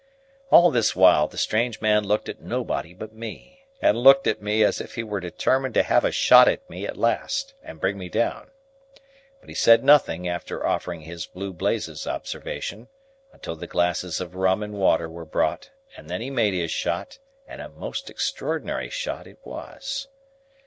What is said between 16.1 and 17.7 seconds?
he made his shot, and a